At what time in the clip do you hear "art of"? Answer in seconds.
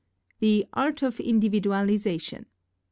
0.73-1.19